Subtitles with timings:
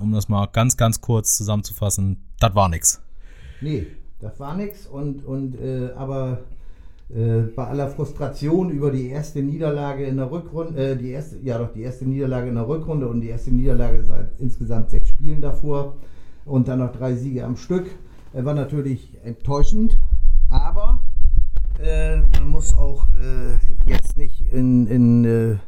[0.00, 3.00] Um das mal ganz, ganz kurz zusammenzufassen, das war nix.
[3.60, 3.86] Nee,
[4.20, 6.40] das war nix und, und äh, aber
[7.14, 11.58] äh, bei aller Frustration über die erste Niederlage in der Rückrunde, äh, die erste, ja
[11.58, 15.40] doch, die erste Niederlage in der Rückrunde und die erste Niederlage seit insgesamt sechs Spielen
[15.40, 15.96] davor
[16.46, 17.86] und dann noch drei Siege am Stück,
[18.32, 19.98] äh, war natürlich enttäuschend,
[20.48, 21.00] aber
[21.82, 25.60] äh, man muss auch äh, jetzt nicht in, in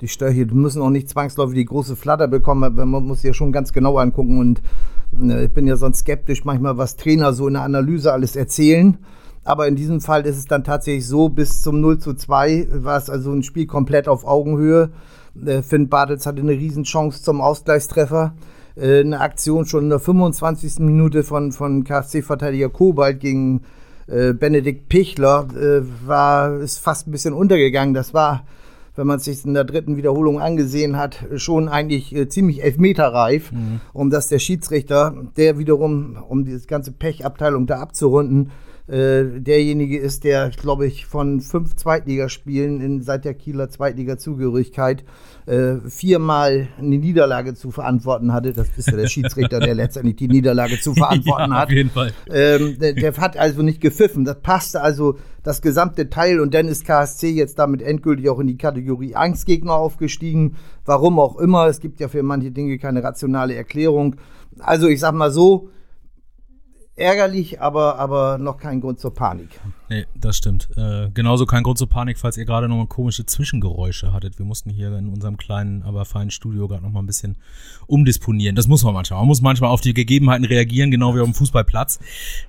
[0.00, 3.72] die Störche müssen auch nicht zwangsläufig die große Flatter bekommen, man muss ja schon ganz
[3.72, 4.62] genau angucken und
[5.20, 8.98] äh, ich bin ja sonst skeptisch manchmal, was Trainer so in der Analyse alles erzählen.
[9.44, 12.98] Aber in diesem Fall ist es dann tatsächlich so, bis zum 0 zu 2 war
[12.98, 14.90] es also ein Spiel komplett auf Augenhöhe.
[15.44, 18.34] Äh, Finn Bartels hatte eine Riesenchance zum Ausgleichstreffer.
[18.74, 20.80] Äh, eine Aktion schon in der 25.
[20.80, 23.62] Minute von, von KFC-Verteidiger Kobalt gegen
[24.08, 25.46] äh, Benedikt Pichler
[26.04, 27.94] war, ist fast ein bisschen untergegangen.
[27.94, 28.42] Das war
[28.96, 33.52] wenn man es sich in der dritten Wiederholung angesehen hat, schon eigentlich äh, ziemlich elfmeterreif.
[33.52, 33.80] Mhm.
[33.92, 38.50] Und dass der Schiedsrichter, der wiederum, um diese ganze Pechabteilung da abzurunden,
[38.88, 45.04] äh, derjenige ist, der, glaube ich, von fünf Zweitligaspielen in, seit der Kieler Zweitliga-Zugehörigkeit
[45.46, 48.52] äh, viermal eine Niederlage zu verantworten hatte.
[48.52, 51.66] Das ist ja der Schiedsrichter, der letztendlich die Niederlage zu verantworten ja, hat.
[51.66, 52.12] Auf jeden Fall.
[52.30, 54.24] Ähm, der, der, hat also nicht gepfiffen.
[54.24, 58.46] Das passte also das gesamte Teil und dann ist KSC jetzt damit endgültig auch in
[58.46, 60.56] die Kategorie Angstgegner aufgestiegen.
[60.84, 61.66] Warum auch immer.
[61.66, 64.16] Es gibt ja für manche Dinge keine rationale Erklärung.
[64.60, 65.70] Also ich sag mal so,
[66.96, 69.50] ärgerlich, aber, aber noch kein Grund zur Panik.
[69.88, 70.68] Nee, das stimmt.
[70.76, 74.38] Äh, genauso kein Grund zur Panik, falls ihr gerade noch mal komische Zwischengeräusche hattet.
[74.38, 77.36] Wir mussten hier in unserem kleinen, aber feinen Studio gerade noch mal ein bisschen
[77.86, 78.56] umdisponieren.
[78.56, 79.20] Das muss man manchmal.
[79.20, 82.00] Man muss manchmal auf die Gegebenheiten reagieren, genau wie auf dem Fußballplatz.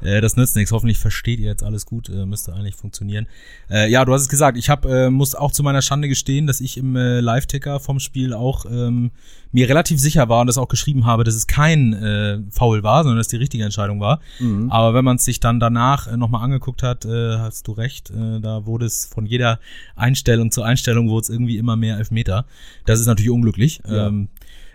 [0.01, 0.71] Äh, das nützt nichts.
[0.71, 2.09] Hoffentlich versteht ihr jetzt alles gut.
[2.09, 3.27] Äh, müsste eigentlich funktionieren.
[3.69, 4.57] Äh, ja, du hast es gesagt.
[4.57, 7.99] Ich hab, äh, muss auch zu meiner Schande gestehen, dass ich im äh, Live-Ticker vom
[7.99, 9.11] Spiel auch ähm,
[9.51, 13.03] mir relativ sicher war und das auch geschrieben habe, dass es kein äh, Foul war,
[13.03, 14.19] sondern dass die richtige Entscheidung war.
[14.39, 14.71] Mhm.
[14.71, 18.09] Aber wenn man es sich dann danach äh, nochmal angeguckt hat, äh, hast du recht,
[18.09, 19.59] äh, da wurde es von jeder
[19.95, 22.45] Einstellung zur Einstellung wurde es irgendwie immer mehr Elfmeter.
[22.85, 23.81] Das ist natürlich unglücklich.
[23.87, 24.07] Ja.
[24.07, 24.29] Ähm,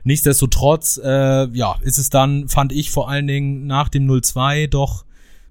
[0.04, 5.04] nichtsdestotrotz, äh, ja, ist es dann, fand ich vor allen Dingen nach dem 0-2 doch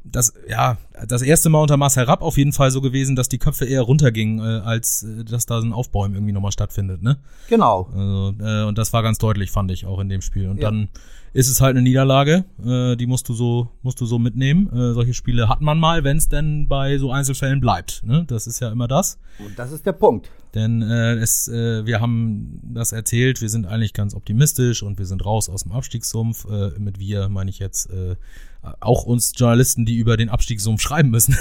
[0.04, 3.38] das, ja, das erste Mal unter Marcel Rapp auf jeden Fall so gewesen, dass die
[3.38, 7.18] Köpfe eher runtergingen, äh, als äh, dass da so ein Aufbäumen irgendwie nochmal stattfindet, ne?
[7.50, 7.90] Genau.
[7.94, 10.50] Also, äh, und das war ganz deutlich, fand ich, auch in dem Spiel.
[10.50, 10.70] Und ja.
[10.70, 10.90] dann
[11.34, 14.68] ist es halt eine Niederlage, äh, die musst du so, musst du so mitnehmen.
[14.68, 18.04] Äh, solche Spiele hat man mal, wenn es denn bei so Einzelfällen bleibt.
[18.04, 18.26] Ne?
[18.28, 19.18] Das ist ja immer das.
[19.40, 20.30] Und das ist der Punkt.
[20.54, 25.48] Denn es, wir haben das erzählt, wir sind eigentlich ganz optimistisch und wir sind raus
[25.48, 26.46] aus dem Abstiegssumpf.
[26.78, 27.90] Mit wir meine ich jetzt
[28.82, 31.36] auch uns Journalisten, die über den Abstiegssumpf schreiben müssen.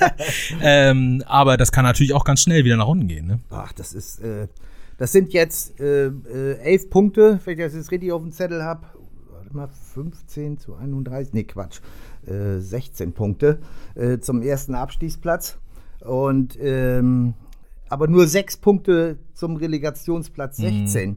[0.62, 3.26] ähm, aber das kann natürlich auch ganz schnell wieder nach unten gehen.
[3.26, 3.40] Ne?
[3.50, 4.48] Ach, das ist, äh,
[4.98, 8.62] das sind jetzt äh, äh, elf Punkte, wenn ich das jetzt richtig auf dem Zettel
[8.62, 8.86] habe.
[9.30, 11.80] Warte mal, 15 zu 31, nee, Quatsch,
[12.26, 13.58] äh, 16 Punkte
[13.94, 15.58] äh, zum ersten Abstiegsplatz.
[16.00, 17.34] Und ähm,
[17.88, 21.10] aber nur sechs Punkte zum Relegationsplatz 16.
[21.10, 21.16] Mhm.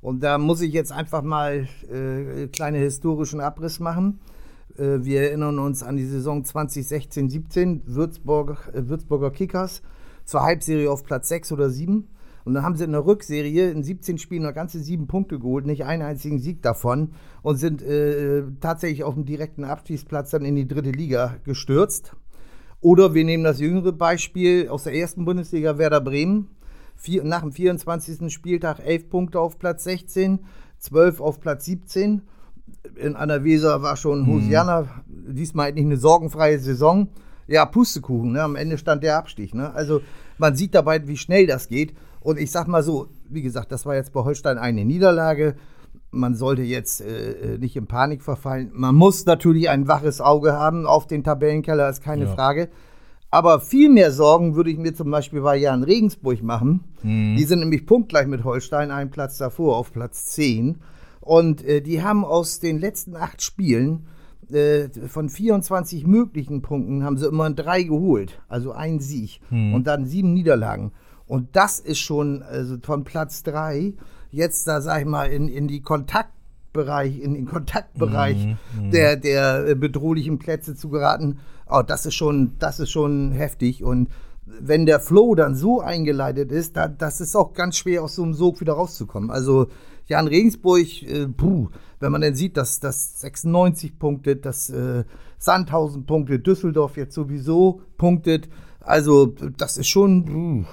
[0.00, 4.20] Und da muss ich jetzt einfach mal äh, kleine historischen Abriss machen.
[4.78, 9.82] Äh, wir erinnern uns an die Saison 2016-17, Würzburg, äh, Würzburger Kickers,
[10.24, 12.08] zur Halbserie auf Platz 6 oder 7.
[12.44, 15.66] Und dann haben sie in der Rückserie in 17 Spielen noch ganze sieben Punkte geholt,
[15.66, 17.10] nicht einen einzigen Sieg davon
[17.42, 22.14] und sind äh, tatsächlich auf dem direkten Abstiegsplatz dann in die dritte Liga gestürzt.
[22.80, 26.48] Oder wir nehmen das jüngere Beispiel aus der ersten Bundesliga Werder Bremen.
[26.96, 28.32] Vier, nach dem 24.
[28.32, 30.38] Spieltag 11 Punkte auf Platz 16,
[30.78, 32.22] 12 auf Platz 17
[32.96, 34.26] in Anna Weser war schon mhm.
[34.26, 35.34] Hosianna, mhm.
[35.34, 37.08] diesmal nicht eine sorgenfreie Saison.
[37.46, 38.42] Ja, Pustekuchen, ne?
[38.42, 39.54] am Ende stand der Abstieg.
[39.54, 39.72] Ne?
[39.74, 40.02] Also
[40.36, 41.94] man sieht dabei, wie schnell das geht.
[42.20, 45.54] Und ich sag mal so, wie gesagt, das war jetzt bei Holstein eine Niederlage.
[46.10, 48.70] Man sollte jetzt äh, nicht in Panik verfallen.
[48.74, 52.34] Man muss natürlich ein waches Auge haben auf den Tabellenkeller, ist keine ja.
[52.34, 52.68] Frage.
[53.30, 56.84] Aber viel mehr Sorgen würde ich mir zum Beispiel bei Jan Regensburg machen.
[57.02, 57.36] Mhm.
[57.36, 60.78] Die sind nämlich punktgleich mit Holstein, einen Platz davor, auf Platz 10.
[61.28, 64.06] Und äh, die haben aus den letzten acht Spielen
[64.50, 69.74] äh, von 24 möglichen Punkten haben sie immer drei geholt, also ein Sieg hm.
[69.74, 70.92] und dann sieben Niederlagen.
[71.26, 73.92] Und das ist schon also von Platz drei
[74.30, 76.30] jetzt da sag ich mal in, in die Kontakt
[76.78, 81.38] Touchbereich, in den Kontaktbereich Mhm, der, der äh, bedrohlichen Plätze zu geraten.
[81.68, 83.82] Oh, das ist schon, das ist schon heftig.
[83.82, 84.08] Und
[84.46, 88.22] wenn der Flow dann so eingeleitet ist, da, das ist auch ganz schwer aus so
[88.22, 89.30] einem Sog wieder rauszukommen.
[89.30, 89.68] Also
[90.08, 91.68] Jan Regensburg, äh, puh,
[92.00, 95.04] wenn man dann sieht, dass das 96 punktet, dass äh,
[95.38, 98.48] Sandhausen punktet, Düsseldorf jetzt sowieso punktet.
[98.80, 99.26] Also
[99.56, 100.64] das ist schon puh.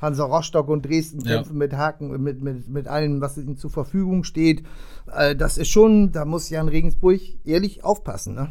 [0.00, 1.36] Hansa Rostock und Dresden Ja.
[1.36, 4.62] kämpfen mit Haken, mit, mit, mit allem, was ihnen zur Verfügung steht.
[5.12, 8.34] Äh, das ist schon, da muss Jan Regensburg ehrlich aufpassen.
[8.34, 8.50] Ne?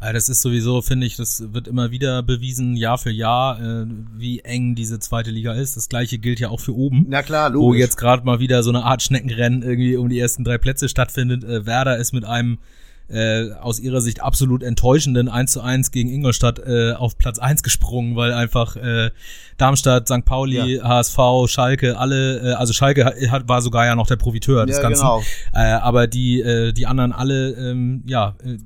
[0.00, 3.86] Also das ist sowieso, finde ich, das wird immer wieder bewiesen, Jahr für Jahr, äh,
[4.16, 5.76] wie eng diese zweite Liga ist.
[5.76, 7.04] Das gleiche gilt ja auch für oben.
[7.08, 7.80] Na klar, wo logisch.
[7.80, 11.44] jetzt gerade mal wieder so eine Art Schneckenrennen irgendwie um die ersten drei Plätze stattfindet.
[11.44, 12.58] Äh, Werder ist mit einem
[13.10, 17.62] äh, aus ihrer Sicht absolut enttäuschenden 1 zu 1 gegen Ingolstadt äh, auf Platz 1
[17.62, 19.10] gesprungen, weil einfach äh,
[19.58, 20.24] Darmstadt, St.
[20.24, 24.64] Pauli, HSV, Schalke, alle, äh, also Schalke hat, hat, war sogar ja noch der Profiteur
[24.64, 25.02] des Ja, Ganzen.
[25.02, 25.22] genau.
[25.52, 28.56] Äh, aber die, äh, die anderen alle, ähm, ja, äh,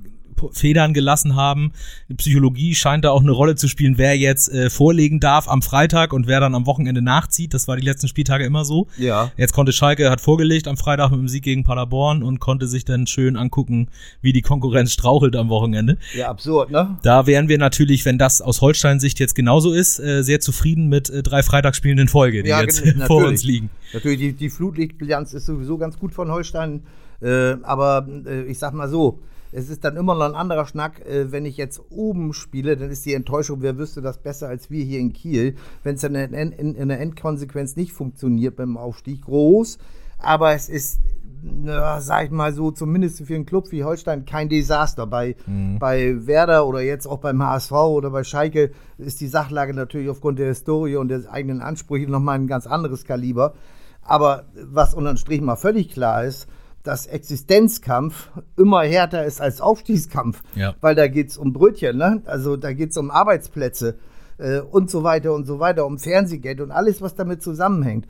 [0.51, 1.71] Federn gelassen haben.
[2.09, 5.61] Die Psychologie scheint da auch eine Rolle zu spielen, wer jetzt äh, vorlegen darf am
[5.61, 7.53] Freitag und wer dann am Wochenende nachzieht.
[7.53, 8.87] Das war die letzten Spieltage immer so.
[8.97, 9.31] Ja.
[9.37, 12.85] Jetzt konnte Schalke, hat vorgelegt am Freitag mit dem Sieg gegen Paderborn und konnte sich
[12.85, 13.87] dann schön angucken,
[14.21, 15.97] wie die Konkurrenz strauchelt am Wochenende.
[16.13, 16.97] Ja, absurd, ne?
[17.03, 21.09] Da wären wir natürlich, wenn das aus Holstein-Sicht jetzt genauso ist, äh, sehr zufrieden mit
[21.09, 23.69] äh, drei Freitagsspielen in Folge, die Ja, jetzt vor uns liegen.
[23.93, 26.83] Natürlich, die, die Flutlichtbilanz ist sowieso ganz gut von Holstein.
[27.21, 29.19] Äh, aber äh, ich sag mal so,
[29.55, 32.89] es ist dann immer noch ein anderer Schnack, äh, wenn ich jetzt oben spiele, dann
[32.89, 36.13] ist die Enttäuschung, wer wüsste das besser als wir hier in Kiel, wenn es dann
[36.13, 39.77] in, in, in der Endkonsequenz nicht funktioniert beim Aufstieg, groß.
[40.17, 40.99] Aber es ist,
[41.41, 45.07] na, sag ich mal so, zumindest für einen Club wie Holstein kein Desaster.
[45.07, 45.35] Bei,
[45.79, 50.39] bei Werder oder jetzt auch beim HSV oder bei Schalke ist die Sachlage natürlich aufgrund
[50.39, 53.53] der Historie und der eigenen Ansprüche nochmal ein ganz anderes Kaliber.
[54.01, 56.47] Aber was unterm Strich mal völlig klar ist,
[56.87, 60.43] dass Existenzkampf immer härter ist als Aufstiegskampf.
[60.55, 60.75] Ja.
[60.81, 62.21] Weil da geht es um Brötchen, ne?
[62.25, 63.95] Also da geht es um Arbeitsplätze
[64.37, 68.07] äh, und so weiter und so weiter, um Fernsehgeld und alles, was damit zusammenhängt.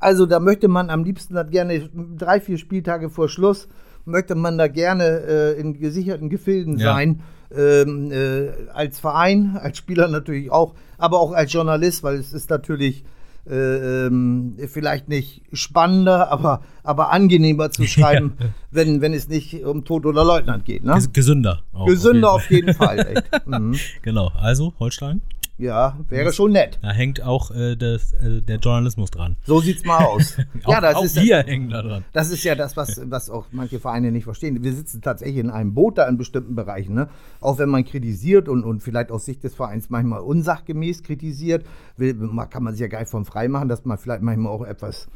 [0.00, 3.68] Also da möchte man am liebsten dann gerne drei, vier Spieltage vor Schluss,
[4.04, 6.94] möchte man da gerne äh, in gesicherten Gefilden Ja.
[6.94, 7.20] sein.
[7.50, 12.50] Ähm, äh, als Verein, als Spieler natürlich auch, aber auch als Journalist, weil es ist
[12.50, 13.04] natürlich
[13.50, 18.34] ähm, vielleicht nicht spannender, aber, aber angenehmer zu schreiben,
[18.70, 20.84] wenn, wenn es nicht um Tod oder Leutnant geht.
[20.84, 20.92] Ne?
[20.94, 21.62] Ges- Gesünder.
[21.86, 23.22] Gesünder auf auf jeden Fall.
[23.46, 23.72] Mhm.
[23.72, 25.20] jeden- Genau, also Holstein.
[25.58, 26.78] Ja, wäre schon nett.
[26.82, 29.36] Da hängt auch äh, das, äh, der Journalismus dran.
[29.44, 30.36] So sieht's mal aus.
[30.64, 32.04] auch, ja, das auch ist wir hängen da dran.
[32.12, 34.62] Das ist ja das, was, was auch manche Vereine nicht verstehen.
[34.62, 36.94] Wir sitzen tatsächlich in einem Boot da in bestimmten Bereichen.
[36.94, 37.08] Ne?
[37.40, 41.66] Auch wenn man kritisiert und, und vielleicht aus Sicht des Vereins manchmal unsachgemäß kritisiert,
[41.96, 42.14] will,
[42.50, 45.08] kann man sich ja gar nicht von frei machen, dass man vielleicht manchmal auch etwas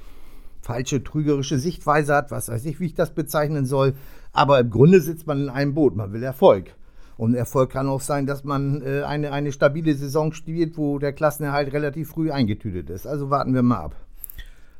[0.60, 3.94] falsche, trügerische Sichtweise hat, was weiß ich, wie ich das bezeichnen soll.
[4.32, 6.74] Aber im Grunde sitzt man in einem Boot, man will Erfolg.
[7.22, 11.12] Und Erfolg kann auch sein, dass man äh, eine, eine stabile Saison spielt, wo der
[11.12, 13.06] Klassenerhalt relativ früh eingetütet ist.
[13.06, 13.94] Also warten wir mal ab.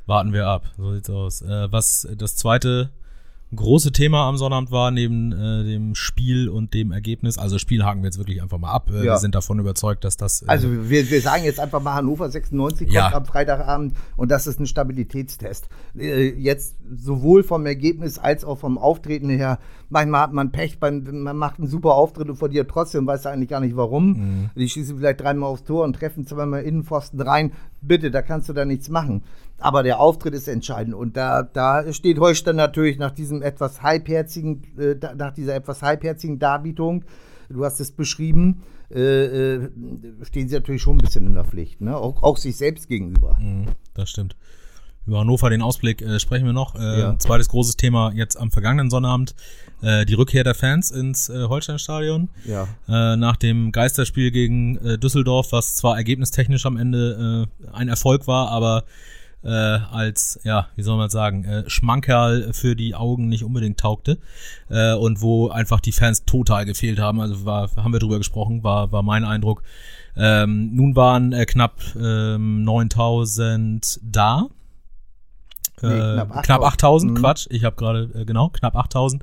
[0.07, 0.65] Warten wir ab.
[0.77, 1.43] So sieht's aus.
[1.43, 2.91] Äh, was das zweite
[3.55, 8.01] große Thema am Sonnabend war, neben äh, dem Spiel und dem Ergebnis, also Spiel haken
[8.01, 8.89] wir jetzt wirklich einfach mal ab.
[8.91, 9.13] Äh, Ja.
[9.13, 10.43] Wir sind davon überzeugt, dass das.
[10.43, 13.13] Äh, Also wir, wir sagen jetzt einfach mal, Hannover 96 kommt Ja.
[13.15, 15.69] am Freitagabend und das ist ein Stabilitätstest.
[15.97, 19.59] Äh, Jetzt sowohl vom Ergebnis als auch vom Auftreten her.
[19.93, 23.51] Manchmal hat man Pech, beim, man macht einen super Auftritt und verliert trotzdem, weiß eigentlich
[23.51, 24.51] gar nicht warum.
[24.57, 27.53] Die schießen vielleicht dreimal aufs Tor und treffen zweimal Innenpfosten rein.
[27.81, 29.23] Bitte, da kannst du da nichts machen.
[29.59, 34.63] Aber der Auftritt ist entscheidend und da, da steht Holstein natürlich nach diesem etwas halbherzigen,
[34.79, 37.05] äh, nach dieser etwas halbherzigen Darbietung
[37.53, 39.71] du hast es beschrieben, äh, äh,
[40.23, 41.97] stehen sie natürlich schon ein bisschen in der Pflicht, ne?
[41.97, 43.37] auch, auch sich selbst gegenüber.
[43.41, 44.37] Mhm, das stimmt.
[45.07, 46.77] Über Hannover den Ausblick äh, sprechen wir noch.
[46.77, 47.19] Äh, Ja.
[47.19, 49.35] Zweites großes Thema jetzt am vergangenen Sonnabend.
[49.83, 52.31] Äh, die Rückkehr der Fans ins äh, Holsteinstadion.
[52.45, 52.69] Ja.
[52.89, 58.27] Äh, nach dem Geisterspiel gegen äh, Düsseldorf, was zwar ergebnistechnisch am Ende äh, ein Erfolg
[58.27, 58.85] war, aber
[59.45, 64.19] äh, als, ja, wie soll man sagen, äh, Schmankerl für die Augen nicht unbedingt taugte
[64.71, 67.21] äh, und wo einfach die Fans total gefehlt haben.
[67.21, 69.63] Also war, haben wir drüber gesprochen, war, war mein Eindruck.
[70.17, 74.47] Ähm, nun waren äh, knapp ähm, 9000 da.
[75.83, 76.45] Nee, Äh, knapp 8000.
[76.47, 77.17] knapp 8000, Mhm.
[77.17, 79.23] Quatsch, ich habe gerade, äh, genau, knapp 8000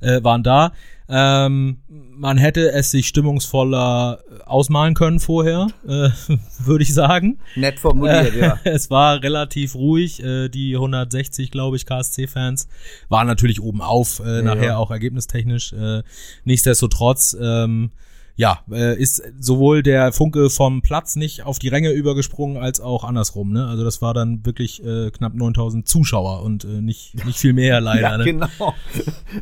[0.00, 0.72] äh, waren da.
[1.06, 6.08] Ähm, man hätte es sich stimmungsvoller ausmalen können vorher, äh,
[6.64, 7.38] würde ich sagen.
[7.56, 8.58] Nett formuliert, ja.
[8.64, 10.22] Es war relativ ruhig.
[10.22, 12.68] Äh, die 160, glaube ich, KSC-Fans
[13.10, 14.76] waren natürlich oben auf, äh, nachher ja.
[14.78, 15.74] auch ergebnistechnisch.
[15.74, 16.02] Äh,
[16.44, 17.90] nichtsdestotrotz, ähm,
[18.36, 23.04] ja, äh, ist sowohl der Funke vom Platz nicht auf die Ränge übergesprungen, als auch
[23.04, 23.52] andersrum.
[23.52, 23.66] Ne?
[23.66, 27.80] Also das war dann wirklich äh, knapp 9000 Zuschauer und äh, nicht, nicht viel mehr
[27.82, 28.00] leider.
[28.10, 28.24] ja, ne?
[28.24, 28.48] genau.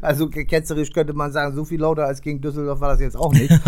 [0.03, 3.17] Also ke- ketzerisch könnte man sagen, so viel lauter als gegen Düsseldorf war das jetzt
[3.17, 3.51] auch nicht.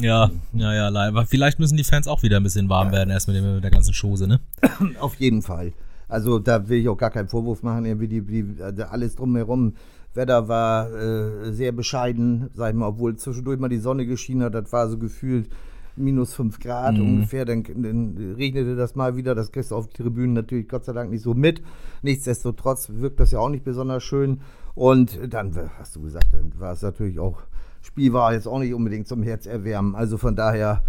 [0.00, 1.26] Ja, ja, ja, leider.
[1.26, 3.70] Vielleicht müssen die Fans auch wieder ein bisschen warm werden, erst mit, dem, mit der
[3.70, 4.40] ganzen Chose, ne?
[5.00, 5.72] Auf jeden Fall.
[6.08, 7.84] Also da will ich auch gar keinen Vorwurf machen.
[7.84, 9.74] Irgendwie die, die, also alles drumherum.
[10.14, 14.54] Wetter war äh, sehr bescheiden, sag ich mal, obwohl zwischendurch mal die Sonne geschienen hat.
[14.54, 15.48] Das war so gefühlt
[15.96, 17.44] minus 5 Grad ungefähr.
[17.44, 19.34] Dann, dann regnete das mal wieder.
[19.34, 21.62] Das kriegst du auf Tribünen natürlich Gott sei Dank nicht so mit.
[22.02, 24.40] Nichtsdestotrotz wirkt das ja auch nicht besonders schön.
[24.74, 27.42] Und dann hast du gesagt, dann war es natürlich auch,
[27.82, 29.94] Spiel war jetzt auch nicht unbedingt zum Herzerwärmen.
[29.94, 30.82] Also von daher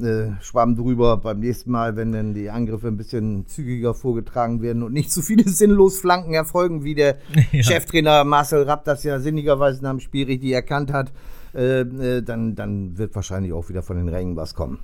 [0.00, 4.82] äh, schwamm drüber beim nächsten Mal, wenn dann die Angriffe ein bisschen zügiger vorgetragen werden
[4.82, 7.16] und nicht zu viele sinnlos Flanken erfolgen, wie der
[7.52, 7.62] Ja.
[7.62, 11.12] Cheftrainer Marcel Rapp das ja sinnigerweise nach dem Spiel richtig erkannt hat,
[11.54, 14.78] äh, äh, dann, dann wird wahrscheinlich auch wieder von den Rängen was kommen.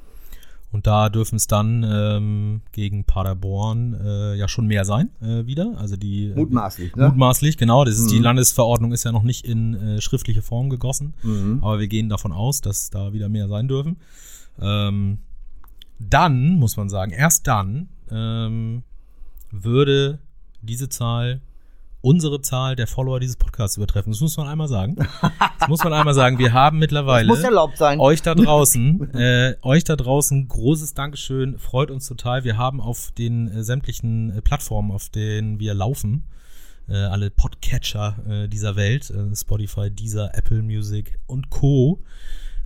[0.73, 5.75] Und da dürfen es dann ähm, gegen Paderborn äh, ja schon mehr sein äh, wieder.
[5.79, 7.07] Also die äh, Mutmaßlich, ne?
[7.11, 7.85] Mutmaßlich, genau.
[7.85, 11.61] Das ist die Landesverordnung ist ja noch nicht in äh, schriftliche Form gegossen, Mhm.
[11.63, 13.99] aber wir gehen davon aus, dass da wieder mehr sein dürfen.
[14.61, 15.19] Ähm,
[15.99, 18.83] dann muss man sagen, erst dann ähm,
[19.51, 20.19] würde
[20.63, 21.41] diese Zahl
[22.05, 24.13] unsere Zahl der Follower dieses Podcasts übertreffen.
[24.13, 24.97] Das muss man einmal sagen.
[25.59, 26.39] Das muss man einmal sagen.
[26.39, 27.99] Wir haben mittlerweile Muss erlaubt sein.
[27.99, 32.45] euch da draußen, äh, euch da draußen großes Dankeschön, freut uns total.
[32.45, 36.25] Wir haben auf den äh, sämtlichen äh, Plattformen, auf denen wir laufen,
[36.89, 42.03] äh, alle Podcatcher äh, dieser Welt, äh, Spotify, Deezer, Apple Music und Co.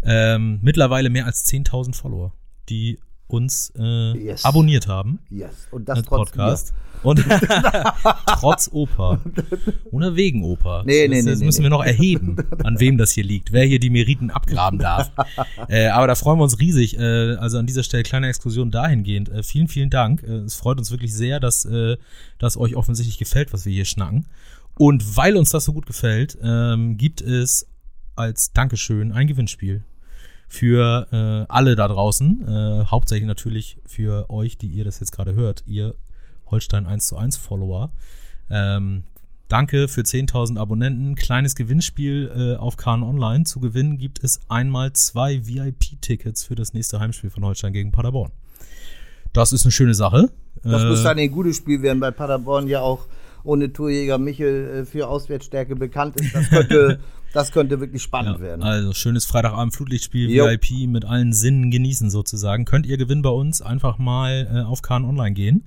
[0.02, 2.33] Ähm, mittlerweile mehr als 10.000 Follower,
[2.69, 4.45] die uns äh, Yes.
[4.45, 5.21] abonniert haben.
[5.31, 5.69] Yes.
[5.71, 6.75] Und das trotz Podcast.
[7.02, 7.25] Und
[8.26, 9.21] trotz Oper.
[9.93, 10.83] Oder wegen Oper.
[10.85, 11.67] Nee, nee, das, nee, das nee, müssen nee.
[11.67, 15.12] wir noch erheben, an wem das hier liegt, wer hier die Meriten abgraben darf.
[15.69, 16.99] äh, aber da freuen wir uns riesig.
[16.99, 19.28] Äh, also an dieser Stelle kleine Exkursion dahingehend.
[19.28, 20.23] Äh, vielen, vielen Dank.
[20.23, 21.97] Äh, es freut uns wirklich sehr, dass äh,
[22.38, 24.26] das euch offensichtlich gefällt, was wir hier schnacken.
[24.76, 27.67] Und weil uns das so gut gefällt, ähm, gibt es
[28.19, 29.85] als Dankeschön ein Gewinnspiel
[30.49, 32.47] für äh, alle da draußen.
[32.47, 35.95] Äh, hauptsächlich natürlich für euch, die ihr das jetzt gerade hört, ihr
[36.51, 37.91] Holstein 1 zu 1 Follower.
[38.51, 39.05] Ähm,
[39.49, 41.15] danke für 10.000 Abonnenten.
[41.15, 43.45] Kleines Gewinnspiel äh, auf Kahn Online.
[43.45, 48.33] Zu gewinnen gibt es einmal zwei VIP-Tickets für das nächste Heimspiel von Holstein gegen Paderborn.
[49.35, 50.31] Das ist eine schöne Sache.
[50.63, 53.07] Das Äh, muss dann ein gutes Spiel werden, weil Paderborn ja auch
[53.49, 56.35] ohne Torjäger Michel äh, für Auswärtsstärke bekannt ist.
[56.35, 57.00] Das könnte,
[57.33, 58.62] das könnte wirklich spannend Ja, werden.
[58.62, 60.45] also schönes Freitagabend Flutlichtspiel, Jo.
[60.47, 62.67] VIP mit allen Sinnen genießen sozusagen.
[62.67, 65.64] Könnt ihr gewinnen bei uns, einfach mal äh, auf Kahn Online gehen.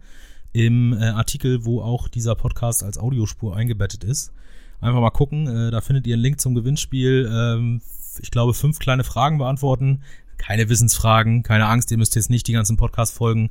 [0.53, 4.31] Im äh, Artikel, wo auch dieser Podcast als Audiospur eingebettet ist.
[4.79, 7.29] Einfach mal gucken, äh, da findet ihr einen Link zum Gewinnspiel.
[7.33, 7.81] Ähm,
[8.21, 10.01] ich glaube, fünf kleine Fragen beantworten.
[10.37, 13.49] Keine Wissensfragen, keine Angst, ihr müsst jetzt nicht die ganzen Podcast-Folgen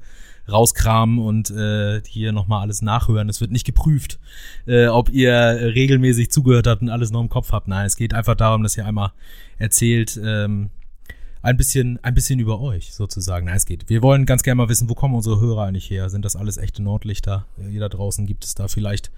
[0.50, 3.28] rauskramen und äh, hier nochmal alles nachhören.
[3.28, 4.18] Es wird nicht geprüft,
[4.66, 7.68] äh, ob ihr äh, regelmäßig zugehört habt und alles noch im Kopf habt.
[7.68, 9.12] Nein, es geht einfach darum, dass ihr einmal
[9.58, 10.70] erzählt, ähm,
[11.42, 13.46] ein bisschen, ein bisschen über euch sozusagen.
[13.46, 13.88] Nein, es geht.
[13.88, 16.10] Wir wollen ganz gerne mal wissen, wo kommen unsere Hörer eigentlich her?
[16.10, 17.46] Sind das alles echte Nordlichter?
[17.58, 19.10] Äh, Hier da draußen gibt es da vielleicht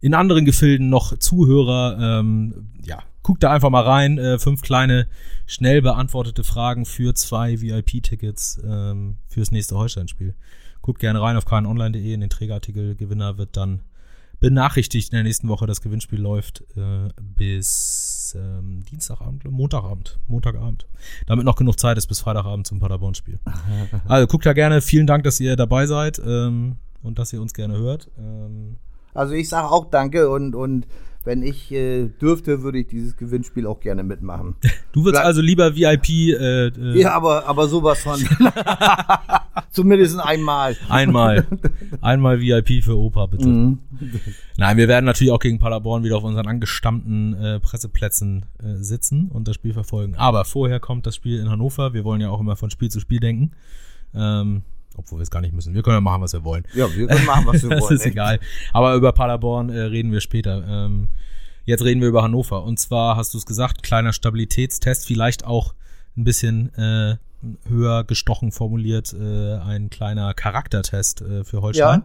[0.00, 2.20] in anderen Gefilden noch Zuhörer.
[2.20, 4.18] Ähm, ja, guckt da einfach mal rein.
[4.18, 5.06] Äh, fünf kleine,
[5.46, 10.34] schnell beantwortete Fragen für zwei VIP-Tickets ähm, fürs nächste Holstein-Spiel.
[10.82, 12.94] Guckt gerne rein auf knonline.de in den Trägerartikel.
[12.96, 13.80] Gewinner wird dann
[14.40, 15.66] benachrichtigt in der nächsten Woche.
[15.66, 20.86] Das Gewinnspiel läuft äh, bis ähm, Dienstagabend, Montagabend, Montagabend.
[21.26, 23.38] Damit noch genug Zeit ist bis Freitagabend zum Paderborn-Spiel.
[24.08, 24.80] Also guckt da gerne.
[24.80, 28.10] Vielen Dank, dass ihr dabei seid ähm, und dass ihr uns gerne hört.
[28.18, 28.76] Ähm,
[29.14, 30.86] Also ich sage auch Danke und, und
[31.24, 34.56] wenn ich äh, dürfte, würde ich dieses Gewinnspiel auch gerne mitmachen.
[34.92, 38.18] du würdest Bleib- also lieber VIP äh, äh, Ja, aber, aber sowas von.
[39.70, 40.76] Zumindest einmal.
[40.88, 41.46] einmal,
[42.00, 43.48] einmal VIP für Opa bitte.
[43.48, 43.78] Mhm.
[44.56, 49.28] Nein, wir werden natürlich auch gegen Paderborn wieder auf unseren angestammten äh, Presseplätzen äh, sitzen
[49.28, 50.14] und das Spiel verfolgen.
[50.14, 51.94] Aber vorher kommt das Spiel in Hannover.
[51.94, 53.52] Wir wollen ja auch immer von Spiel zu Spiel denken.
[54.14, 54.62] Ähm,
[54.96, 55.74] obwohl wir es gar nicht müssen.
[55.74, 56.64] Wir können ja machen, was wir wollen.
[56.74, 57.96] Ja, wir können machen, was wir das wollen.
[57.96, 58.40] ist egal.
[58.72, 60.64] Aber über Paderborn äh, reden wir später.
[60.66, 61.08] Ähm,
[61.64, 62.64] jetzt reden wir über Hannover.
[62.64, 65.74] Und zwar hast du es gesagt, kleiner Stabilitätstest, vielleicht auch
[66.16, 67.16] ein bisschen äh,
[67.68, 72.02] höher gestochen formuliert, äh, ein kleiner Charaktertest äh, für Holstein.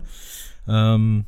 [0.67, 1.25] Ähm,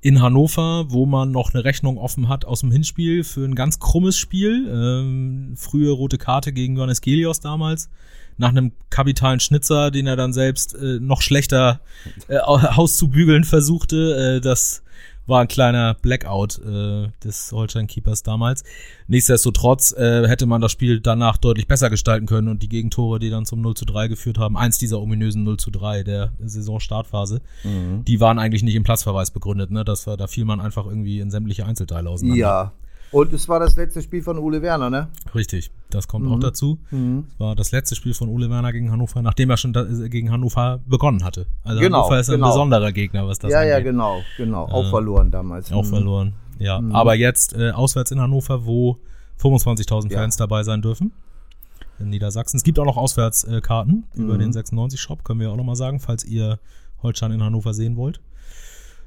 [0.00, 3.80] in Hannover, wo man noch eine Rechnung offen hat aus dem Hinspiel für ein ganz
[3.80, 4.68] krummes Spiel.
[4.68, 7.90] Ähm, frühe rote Karte gegen Johannes Gelios damals.
[8.36, 11.80] Nach einem kapitalen Schnitzer, den er dann selbst äh, noch schlechter
[12.28, 14.36] äh, auszubügeln versuchte.
[14.36, 14.82] Äh, das
[15.28, 18.64] war ein kleiner Blackout äh, des Holstein-Keepers damals.
[19.06, 23.30] Nichtsdestotrotz äh, hätte man das Spiel danach deutlich besser gestalten können und die Gegentore, die
[23.30, 27.40] dann zum 0 zu 3 geführt haben, eins dieser ominösen 0 zu 3 der Saisonstartphase,
[27.62, 28.04] mhm.
[28.04, 29.70] die waren eigentlich nicht im Platzverweis begründet.
[29.70, 29.84] Ne?
[29.84, 32.40] Das war, da fiel man einfach irgendwie in sämtliche Einzelteile auseinander.
[32.40, 32.72] Ja,
[33.10, 35.08] und es war das letzte Spiel von Ole Werner, ne?
[35.34, 36.32] Richtig, das kommt mhm.
[36.32, 36.78] auch dazu.
[36.90, 37.26] Mhm.
[37.28, 40.30] Es war das letzte Spiel von Ole Werner gegen Hannover, nachdem er schon da, gegen
[40.30, 41.46] Hannover begonnen hatte.
[41.64, 42.46] Also genau, Hannover ist genau.
[42.46, 43.72] ein besonderer Gegner, was das Ja, angeht.
[43.72, 44.64] ja, genau, genau.
[44.64, 45.72] Auch äh, verloren damals.
[45.72, 45.88] Auch mhm.
[45.88, 46.80] verloren, ja.
[46.80, 46.94] Mhm.
[46.94, 48.98] Aber jetzt äh, auswärts in Hannover, wo
[49.40, 50.46] 25.000 Fans ja.
[50.46, 51.12] dabei sein dürfen.
[51.98, 52.56] In Niedersachsen.
[52.56, 56.24] Es gibt auch noch Auswärtskarten äh, über den 96-Shop, können wir auch nochmal sagen, falls
[56.24, 56.58] ihr
[57.02, 58.20] Holstein in Hannover sehen wollt.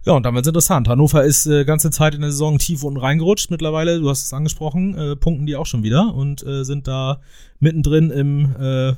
[0.03, 0.88] Ja, und dann wird es interessant.
[0.88, 4.00] Hannover ist äh, ganze Zeit in der Saison tief unten reingerutscht mittlerweile.
[4.00, 7.22] Du hast es angesprochen, äh, punkten die auch schon wieder und äh, sind da
[7.60, 8.93] mittendrin im, äh,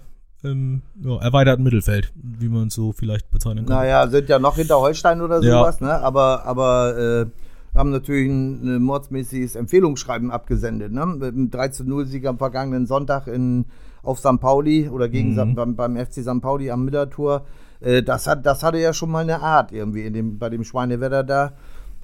[0.47, 3.75] im ja, erweiterten Mittelfeld, wie man es so vielleicht bezeichnen kann.
[3.75, 5.87] Naja, sind ja noch hinter Holstein oder sowas, ja.
[5.87, 5.93] ne?
[6.01, 11.05] Aber, aber äh, haben natürlich ein, ein mordsmäßiges Empfehlungsschreiben abgesendet, ne?
[11.05, 13.65] Mit einem 3 0-Sieg am vergangenen Sonntag in,
[14.03, 14.39] auf St.
[14.39, 15.55] Pauli oder gegen mhm.
[15.55, 16.41] beim, beim FC St.
[16.41, 17.45] Pauli am Millertor.
[17.83, 20.63] Äh, das, hat, das hatte ja schon mal eine Art irgendwie in dem, bei dem
[20.63, 21.53] Schweinewetter da.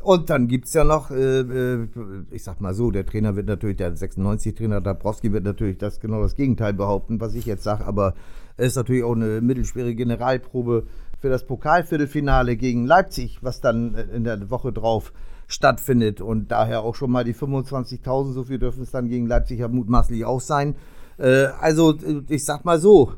[0.02, 1.88] Und dann gibt es ja noch, äh, äh,
[2.32, 6.22] ich sag mal so, der Trainer wird natürlich, der 96-Trainer Dabrowski wird natürlich das genau
[6.22, 8.14] das Gegenteil behaupten, was ich jetzt sage, aber
[8.56, 10.84] es ist natürlich auch eine mittelschwere Generalprobe
[11.20, 15.12] für das Pokalviertelfinale gegen Leipzig, was dann in der Woche drauf
[15.48, 16.22] stattfindet.
[16.22, 19.68] Und daher auch schon mal die 25.000, so viel dürfen es dann gegen Leipzig ja
[19.68, 20.76] mutmaßlich auch sein.
[21.18, 21.98] Äh, also,
[22.30, 23.14] ich sag mal so,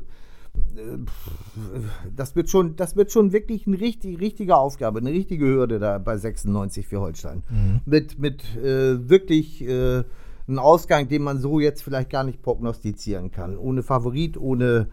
[2.14, 5.98] das wird schon, das wird schon wirklich eine richtig, richtige Aufgabe, eine richtige Hürde da
[5.98, 7.42] bei 96 für Holstein.
[7.50, 7.80] Mhm.
[7.84, 10.04] Mit, mit äh, wirklich äh,
[10.46, 13.56] einem Ausgang, den man so jetzt vielleicht gar nicht prognostizieren kann.
[13.56, 14.88] Ohne Favorit, ohne,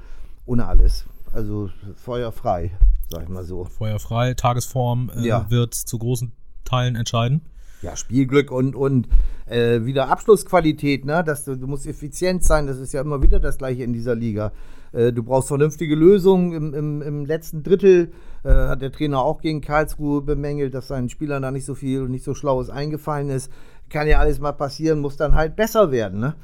[0.45, 1.05] ohne alles.
[1.33, 2.71] Also feuerfrei,
[3.09, 3.65] sag ich mal so.
[3.65, 5.49] Feuerfrei, Tagesform äh, ja.
[5.49, 6.31] wird zu großen
[6.65, 7.41] Teilen entscheiden.
[7.81, 9.07] Ja, Spielglück und, und
[9.45, 11.23] äh, wieder Abschlussqualität, ne?
[11.23, 14.51] Das, du musst effizient sein, das ist ja immer wieder das gleiche in dieser Liga.
[14.91, 16.53] Äh, du brauchst vernünftige Lösungen.
[16.53, 18.11] Im, im, im letzten Drittel
[18.43, 22.01] äh, hat der Trainer auch gegen Karlsruhe bemängelt, dass seinen Spielern da nicht so viel
[22.01, 23.51] und nicht so Schlaues eingefallen ist.
[23.89, 26.19] Kann ja alles mal passieren, muss dann halt besser werden.
[26.19, 26.35] Ne?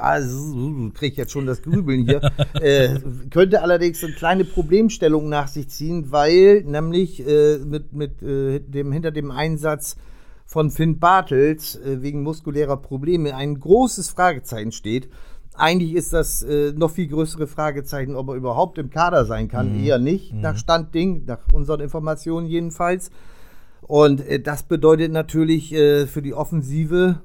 [0.00, 2.20] Also, kriege ich jetzt schon das Grübeln hier.
[2.60, 2.98] äh,
[3.30, 8.90] könnte allerdings eine kleine Problemstellung nach sich ziehen, weil nämlich äh, mit, mit äh, dem,
[8.90, 9.96] hinter dem Einsatz
[10.44, 15.08] von Finn Bartels äh, wegen muskulärer Probleme ein großes Fragezeichen steht.
[15.54, 19.78] Eigentlich ist das äh, noch viel größere Fragezeichen, ob er überhaupt im Kader sein kann.
[19.78, 19.84] Mhm.
[19.84, 20.40] Eher nicht, mhm.
[20.40, 23.10] nach Standding, nach unseren Informationen jedenfalls.
[23.82, 27.20] Und äh, das bedeutet natürlich äh, für die Offensive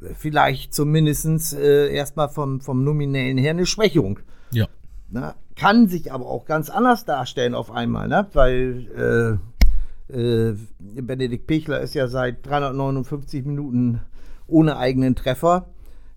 [0.00, 4.20] äh, vielleicht zumindest äh, erstmal vom, vom nominellen her eine Schwächung.
[4.50, 4.66] Ja.
[5.10, 8.26] Na, kann sich aber auch ganz anders darstellen auf einmal, ne?
[8.32, 9.38] weil
[10.08, 14.00] äh, Benedikt Pichler ist ja seit 359 Minuten
[14.46, 15.71] ohne eigenen Treffer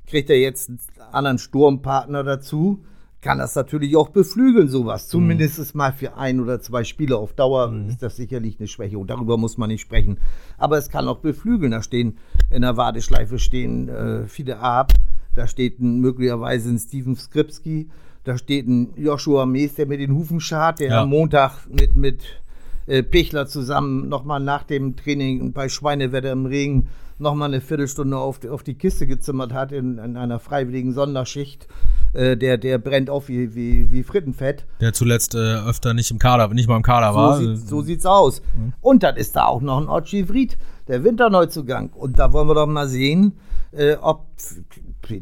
[0.07, 0.79] kriegt er jetzt einen
[1.11, 2.83] anderen Sturmpartner dazu,
[3.25, 5.07] kann das natürlich auch beflügeln, sowas.
[5.07, 5.09] Mhm.
[5.09, 5.77] Zumindest mhm.
[5.79, 7.89] mal für ein oder zwei Spiele auf Dauer mhm.
[7.89, 10.19] ist das sicherlich eine Schwäche und darüber muss man nicht sprechen.
[10.59, 11.71] Aber es kann auch beflügeln.
[11.71, 12.19] Da stehen
[12.51, 14.93] in der Warteschleife stehen äh, viele ab.
[15.33, 17.89] Da steht ein, möglicherweise ein Steven Skripski.
[18.23, 21.01] Da steht ein Joshua Mees, der mit den Hufen schart, der ja.
[21.01, 22.21] am Montag mit, mit
[22.87, 28.43] äh, Pichler zusammen nochmal nach dem Training bei Schweinewetter im Regen nochmal eine Viertelstunde auf,
[28.45, 31.67] auf die Kiste gezimmert hat in, in einer freiwilligen Sonderschicht.
[32.13, 34.65] Äh, der, der brennt auf wie, wie, wie Frittenfett.
[34.81, 37.37] Der zuletzt äh, öfter nicht im Kader, nicht mal im Kader so war.
[37.37, 38.41] Sieht, so sieht's aus.
[38.57, 38.73] Mhm.
[38.81, 41.89] Und dann ist da auch noch ein Ochi Vried, der Winterneuzugang.
[41.93, 43.33] Und da wollen wir doch mal sehen,
[43.71, 44.27] äh, ob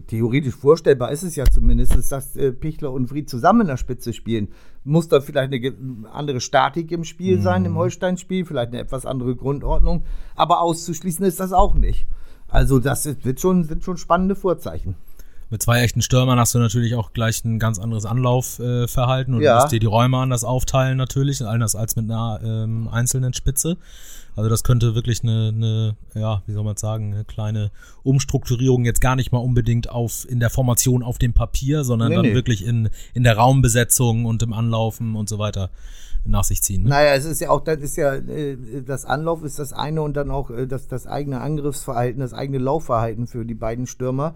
[0.07, 4.13] theoretisch vorstellbar ist es ja zumindest, dass äh, Pichler und Fried zusammen in der Spitze
[4.13, 4.49] spielen.
[4.85, 7.77] Muss da vielleicht eine andere Statik im Spiel sein, im mhm.
[7.77, 10.03] Holstein-Spiel, vielleicht eine etwas andere Grundordnung.
[10.35, 12.07] Aber auszuschließen ist das auch nicht.
[12.49, 14.95] Also das wird schon, sind schon spannende Vorzeichen.
[15.53, 19.43] Mit zwei echten Stürmern hast du natürlich auch gleich ein ganz anderes Anlaufverhalten äh, und
[19.43, 19.53] ja.
[19.53, 23.77] du musst dir die Räume anders aufteilen natürlich, anders als mit einer ähm, einzelnen Spitze.
[24.35, 27.69] Also das könnte wirklich eine, eine, ja, wie soll man sagen, eine kleine
[28.01, 32.15] Umstrukturierung jetzt gar nicht mal unbedingt auf in der Formation auf dem Papier, sondern nee,
[32.15, 32.33] dann nee.
[32.33, 35.69] wirklich in, in der Raumbesetzung und im Anlaufen und so weiter
[36.25, 36.83] nach sich ziehen.
[36.83, 36.89] Ne?
[36.89, 40.15] Naja, es ist ja auch, das ist ja, äh, das Anlauf ist das eine und
[40.15, 44.35] dann auch äh, das, das eigene Angriffsverhalten, das eigene Laufverhalten für die beiden Stürmer.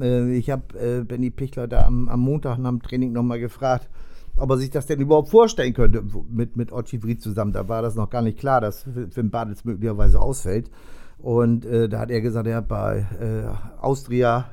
[0.00, 3.88] Äh, ich habe Benny Pichler da am, am Montag nach dem Training nochmal gefragt,
[4.36, 7.52] ob er sich das denn überhaupt vorstellen könnte mit, mit Ochivri zusammen.
[7.52, 10.70] Da war das noch gar nicht klar, dass Finn Bartels möglicherweise ausfällt.
[11.18, 14.46] Und äh, da hat er gesagt, er hat bei äh, Austria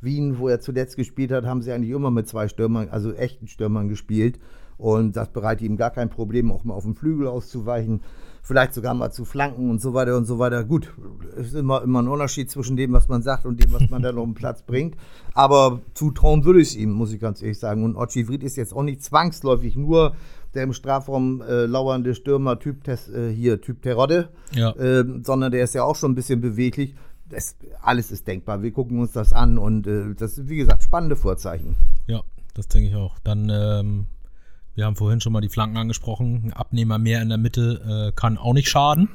[0.00, 3.46] Wien, wo er zuletzt gespielt hat, haben sie eigentlich immer mit zwei Stürmern, also echten
[3.46, 4.40] Stürmern gespielt.
[4.82, 8.00] Und das bereitet ihm gar kein Problem, auch mal auf den Flügel auszuweichen
[8.42, 10.64] vielleicht sogar mal zu Flanken und so weiter und so weiter.
[10.64, 10.92] Gut,
[11.36, 14.02] es ist immer, immer ein Unterschied zwischen dem, was man sagt und dem, was man
[14.02, 14.96] dann auf den Platz bringt.
[15.32, 17.84] Aber zutrauen würde ich es ihm, muss ich ganz ehrlich sagen.
[17.84, 20.14] Und Ochivrit ist jetzt auch nicht zwangsläufig nur
[20.54, 24.70] der im Strafraum äh, lauernde Stürmer Typ äh, hier Typ Terodde, ja.
[24.72, 26.94] äh, sondern der ist ja auch schon ein bisschen beweglich.
[27.30, 28.62] Das, alles ist denkbar.
[28.62, 31.76] Wir gucken uns das an und äh, das ist, wie gesagt, spannende Vorzeichen.
[32.06, 33.18] Ja, das denke ich auch.
[33.24, 34.06] Dann ähm,
[34.74, 36.42] wir haben vorhin schon mal die Flanken angesprochen.
[36.44, 39.08] Ein Abnehmer mehr in der Mitte äh, kann auch nicht schaden.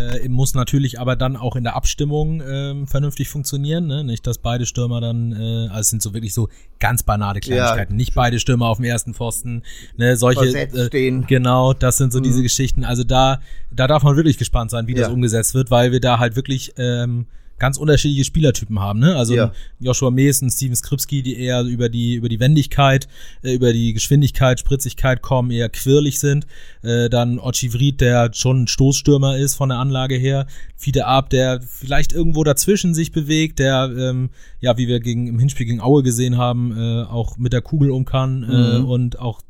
[0.00, 3.88] Äh, muss natürlich aber dann auch in der Abstimmung äh, vernünftig funktionieren.
[3.88, 4.04] Ne?
[4.04, 6.48] Nicht, dass beide Stürmer dann, äh, also es sind so wirklich so
[6.78, 7.94] ganz banale Kleinigkeiten.
[7.94, 7.96] Ja.
[7.96, 9.62] Nicht beide Stürmer auf dem ersten Pfosten.
[9.96, 10.16] Ne?
[10.16, 11.26] Solche, äh, stehen.
[11.26, 12.24] Genau, das sind so mhm.
[12.24, 12.84] diese Geschichten.
[12.84, 13.40] Also da,
[13.72, 15.02] da darf man wirklich gespannt sein, wie ja.
[15.02, 17.26] das umgesetzt wird, weil wir da halt wirklich ähm,
[17.60, 18.98] ganz unterschiedliche Spielertypen haben.
[18.98, 19.14] Ne?
[19.14, 19.52] Also ja.
[19.78, 23.06] Joshua Mason, Steven Skripski, die eher über die über die Wendigkeit,
[23.42, 26.46] äh, über die Geschwindigkeit, Spritzigkeit kommen, eher quirlig sind.
[26.82, 30.46] Äh, dann Ochivrit, der schon ein Stoßstürmer ist von der Anlage her.
[30.74, 35.38] Fide Ab, der vielleicht irgendwo dazwischen sich bewegt, der ähm, ja, wie wir gegen im
[35.38, 38.84] Hinspiel gegen Aue gesehen haben, äh, auch mit der Kugel um kann äh, mhm.
[38.86, 39.42] und auch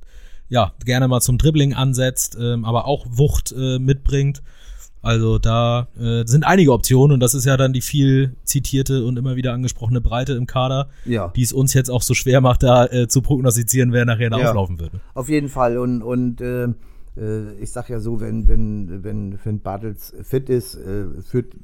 [0.48, 4.42] ja gerne mal zum Dribbling ansetzt, äh, aber auch Wucht äh, mitbringt.
[5.02, 9.18] Also da äh, sind einige Optionen und das ist ja dann die viel zitierte und
[9.18, 11.32] immer wieder angesprochene Breite im Kader, ja.
[11.34, 14.38] die es uns jetzt auch so schwer macht, da äh, zu prognostizieren, wer nachher da
[14.38, 14.48] ja.
[14.50, 14.92] auflaufen wird.
[15.14, 16.64] Auf jeden Fall und, und äh,
[17.16, 21.54] äh ich sag ja so, wenn, wenn, wenn Finn Bartels fit ist, äh, führt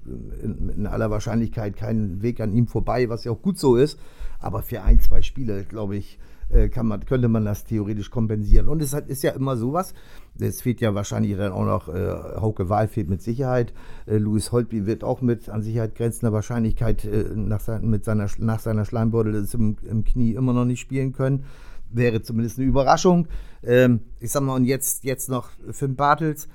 [0.43, 3.99] in, in, aller Wahrscheinlichkeit keinen Weg an ihm vorbei, was ja auch gut so ist.
[4.39, 6.19] Aber für ein, zwei Spiele, glaube ich,
[6.49, 8.69] äh, kann man, könnte man das theoretisch kompensieren.
[8.69, 9.95] Und es ist ja immer sowas,
[10.39, 13.73] es fehlt ja wahrscheinlich dann auch noch, äh, Hauke Wahl fehlt mit Sicherheit,
[14.07, 18.29] äh, Louis Holtby wird auch mit an Sicherheit grenzender Wahrscheinlichkeit äh, nach, sein, mit seiner,
[18.39, 21.45] nach seiner Schleimbeutel im, im Knie immer noch nicht spielen können.
[21.91, 23.29] Wäre zumindest eine Überraschung.
[23.63, 26.49] Ähm, ich sag mal, und jetzt, jetzt noch Finn Bartels.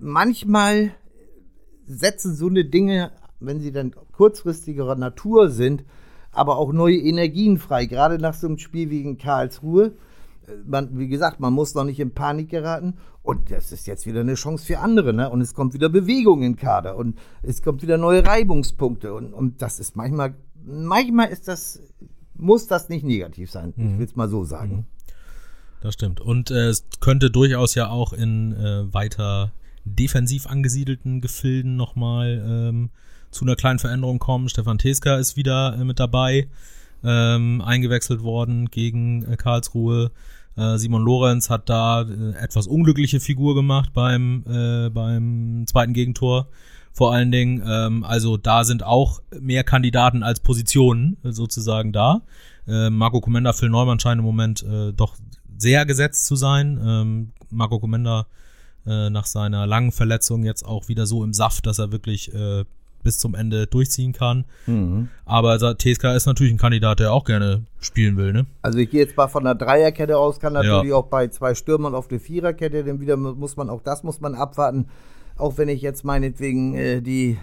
[0.00, 0.92] Manchmal
[1.86, 5.84] setzen so eine Dinge, wenn sie dann kurzfristigerer Natur sind,
[6.38, 9.92] aber auch neue Energien frei, gerade nach so einem Spiel wie in Karlsruhe.
[10.46, 12.94] Äh, man, wie gesagt, man muss noch nicht in Panik geraten.
[13.22, 15.12] Und das ist jetzt wieder eine Chance für andere.
[15.12, 15.28] Ne?
[15.28, 16.96] Und es kommt wieder Bewegung in Kader.
[16.96, 19.12] Und es kommt wieder neue Reibungspunkte.
[19.12, 21.80] Und, und das ist manchmal, manchmal ist das,
[22.34, 23.74] muss das nicht negativ sein.
[23.76, 23.92] Mhm.
[23.92, 24.76] Ich will es mal so sagen.
[24.76, 24.84] Mhm.
[25.82, 26.20] Das stimmt.
[26.20, 29.52] Und äh, es könnte durchaus ja auch in äh, weiter
[29.84, 32.90] defensiv angesiedelten Gefilden nochmal ähm,
[33.30, 34.48] zu einer kleinen Veränderung kommen.
[34.48, 36.48] Stefan Teska ist wieder äh, mit dabei,
[37.04, 40.10] ähm, eingewechselt worden gegen äh, Karlsruhe.
[40.56, 44.42] Äh, Simon Lorenz hat da äh, etwas unglückliche Figur gemacht beim,
[44.92, 46.48] beim zweiten Gegentor.
[46.98, 52.22] Vor allen Dingen, ähm, also da sind auch mehr Kandidaten als Positionen sozusagen da.
[52.66, 55.16] Äh, Marco Comenda, Phil Neumann scheint im Moment äh, doch
[55.56, 56.80] sehr gesetzt zu sein.
[56.84, 58.26] Ähm, Marco Comenda
[58.84, 62.32] nach seiner langen Verletzung jetzt auch wieder so im Saft, dass er wirklich
[63.08, 64.44] bis zum Ende durchziehen kann.
[64.66, 65.08] Mhm.
[65.24, 68.34] Aber TSK ist natürlich ein Kandidat, der auch gerne spielen will.
[68.34, 68.44] Ne?
[68.60, 70.96] Also ich gehe jetzt mal von der Dreierkette aus, kann natürlich ja.
[70.96, 74.34] auch bei zwei Stürmern auf eine Viererkette, denn wieder muss man auch das muss man
[74.34, 74.88] abwarten.
[75.38, 77.38] Auch wenn ich jetzt meinetwegen äh, die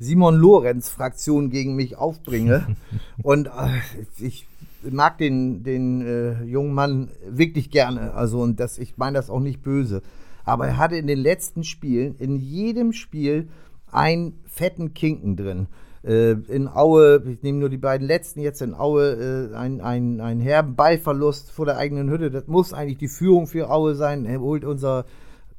[0.00, 2.74] Simon Lorenz-Fraktion gegen mich aufbringe.
[3.22, 3.78] Und äh,
[4.18, 4.48] ich
[4.82, 8.14] mag den, den äh, jungen Mann wirklich gerne.
[8.14, 10.02] Also, und das, ich meine das auch nicht böse.
[10.44, 13.48] Aber er hatte in den letzten Spielen, in jedem Spiel,
[13.92, 15.68] einen fetten Kinken drin.
[16.02, 20.20] Äh, in Aue, ich nehme nur die beiden letzten jetzt in Aue, äh, ein, ein,
[20.20, 22.30] ein herben Ballverlust vor der eigenen Hütte.
[22.30, 24.24] Das muss eigentlich die Führung für Aue sein.
[24.24, 25.04] Er holt unser,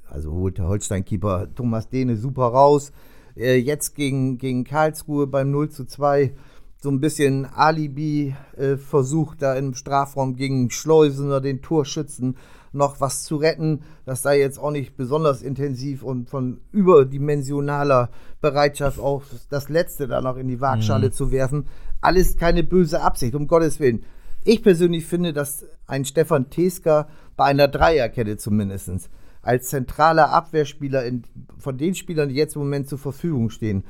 [0.09, 2.91] also holt der Holstein-Keeper Thomas Dehne super raus.
[3.35, 6.33] Äh, jetzt gegen, gegen Karlsruhe beim 0 zu 2
[6.81, 12.37] so ein bisschen Alibi-Versuch äh, da im Strafraum gegen Schleusener, den Torschützen
[12.73, 13.81] noch was zu retten.
[14.05, 18.09] Das sei jetzt auch nicht besonders intensiv und von überdimensionaler
[18.41, 21.11] Bereitschaft auch das Letzte da noch in die Waagschale mhm.
[21.11, 21.67] zu werfen.
[21.99, 24.03] Alles keine böse Absicht, um Gottes Willen.
[24.43, 27.07] Ich persönlich finde, dass ein Stefan Teska
[27.37, 29.09] bei einer Dreierkette zumindest
[29.43, 31.23] als zentraler Abwehrspieler in,
[31.57, 33.83] von den Spielern, die jetzt im Moment zur Verfügung stehen,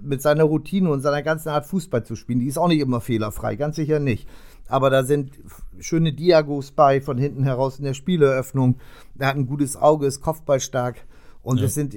[0.00, 3.00] mit seiner Routine und seiner ganzen Art Fußball zu spielen, die ist auch nicht immer
[3.00, 4.28] fehlerfrei, ganz sicher nicht
[4.68, 5.32] aber da sind
[5.80, 8.76] schöne Diagos bei von hinten heraus in der Spieleröffnung.
[9.18, 11.04] Er hat ein gutes Auge, ist kopfballstark
[11.42, 11.66] und ja.
[11.66, 11.96] es sind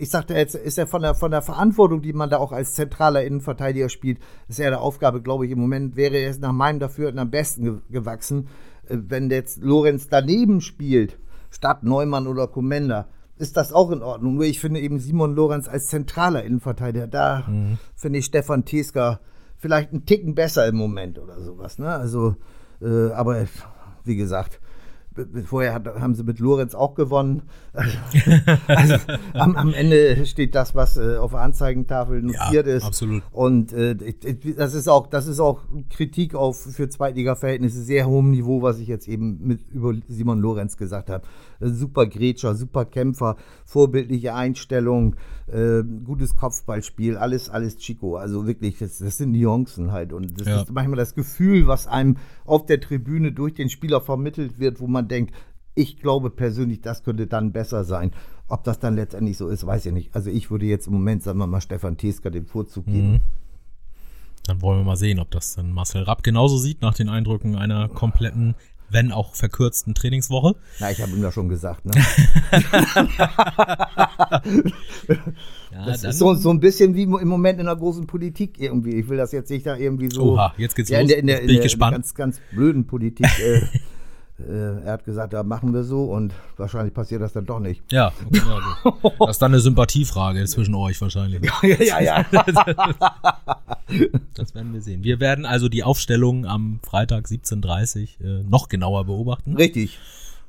[0.00, 2.74] ich sagte jetzt, ist er von der, von der Verantwortung, die man da auch als
[2.74, 6.78] zentraler Innenverteidiger spielt, ist er der Aufgabe, glaube ich, im Moment wäre er nach meinem
[6.78, 8.46] Dafürhalten am besten gewachsen.
[8.88, 11.18] Äh, wenn jetzt Lorenz daneben spielt,
[11.50, 14.34] statt Neumann oder Komenda, ist das auch in Ordnung.
[14.34, 17.78] Nur ich finde eben Simon Lorenz als zentraler Innenverteidiger, da mhm.
[17.94, 19.20] finde ich Stefan Teska
[19.58, 21.78] vielleicht einen Ticken besser im Moment oder sowas.
[21.78, 21.88] Ne?
[21.88, 22.36] Also,
[22.80, 23.46] äh, aber
[24.04, 24.60] wie gesagt,
[25.46, 27.42] vorher hat, haben sie mit Lorenz auch gewonnen.
[28.66, 28.96] Also,
[29.34, 32.84] am, am, Ende steht das, was äh, auf der Anzeigentafel notiert ja, ist.
[32.84, 33.22] Absolut.
[33.32, 33.96] Und äh,
[34.56, 38.88] das ist auch, das ist auch Kritik auf für Zweitliga-Verhältnisse sehr hohem Niveau, was ich
[38.88, 41.24] jetzt eben mit über Simon Lorenz gesagt habe.
[41.60, 45.16] Super Grätscher, super Kämpfer, vorbildliche Einstellung,
[45.46, 48.16] äh, gutes Kopfballspiel, alles, alles Chico.
[48.16, 50.12] Also wirklich, das, das sind Nuancen halt.
[50.12, 50.62] Und das ja.
[50.62, 54.86] ist manchmal das Gefühl, was einem auf der Tribüne durch den Spieler vermittelt wird, wo
[54.86, 55.34] man denkt,
[55.74, 58.12] ich glaube persönlich, das könnte dann besser sein.
[58.48, 60.14] Ob das dann letztendlich so ist, weiß ich nicht.
[60.14, 63.12] Also ich würde jetzt im Moment, sagen wir mal, Stefan Teska den Vorzug geben.
[63.12, 63.20] Mhm.
[64.44, 67.54] Dann wollen wir mal sehen, ob das dann Marcel Rapp genauso sieht nach den Eindrücken
[67.54, 68.54] einer kompletten
[68.90, 70.56] wenn auch verkürzten Trainingswoche.
[70.80, 71.84] Na, ich habe ihm das schon gesagt.
[71.84, 71.92] Ne?
[75.72, 78.94] ja, das ist so, so ein bisschen wie im Moment in der großen Politik irgendwie.
[78.96, 80.32] Ich will das jetzt nicht da irgendwie so.
[80.32, 81.04] Oha, jetzt geht's ja, los.
[81.04, 83.26] In der, in der, in der, in der ganz, ganz blöden Politik.
[83.38, 83.62] Äh, äh,
[84.38, 87.82] er hat gesagt, ja, machen wir so und wahrscheinlich passiert das dann doch nicht.
[87.90, 88.42] Ja, okay,
[88.84, 91.40] ja das ist dann eine Sympathiefrage zwischen euch wahrscheinlich.
[91.62, 92.26] ja, ja, ja.
[94.34, 95.02] das werden wir sehen.
[95.02, 99.56] Wir werden also die Aufstellung am Freitag 17.30 Uhr äh, noch genauer beobachten.
[99.56, 99.98] Richtig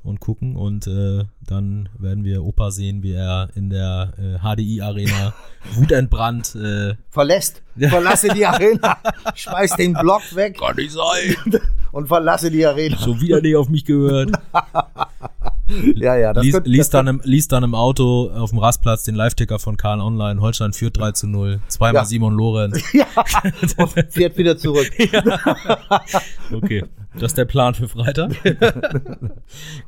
[0.02, 4.80] und gucken und äh, dann werden wir Opa sehen, wie er in der äh, HDI
[4.80, 5.34] Arena
[5.74, 7.62] wutentbrannt äh, verlässt.
[7.76, 8.98] Verlasse die Arena,
[9.34, 10.58] schmeiß den Block weg.
[10.58, 11.60] Kann nicht sein.
[11.92, 12.96] Und verlasse die Arena.
[12.98, 14.30] Schon wieder nicht auf mich gehört.
[15.96, 16.32] ja, ja.
[16.32, 19.58] Das liest, könnte, liest, dann im, liest dann im Auto auf dem Rastplatz den Live-Ticker
[19.58, 20.40] von Karl Online.
[20.40, 21.60] Holstein führt 3 zu 0.
[21.68, 22.04] Zweimal ja.
[22.04, 22.80] Simon Lorenz.
[22.92, 23.06] ja.
[23.76, 24.90] Und fährt wieder zurück.
[25.12, 25.40] ja.
[26.52, 26.84] Okay.
[27.14, 28.32] Das ist der Plan für Freitag.